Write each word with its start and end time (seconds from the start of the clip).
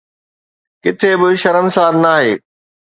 ڪٿي 0.83 1.11
به 1.19 1.27
شرمسار 1.41 1.93
ناهي. 2.03 2.33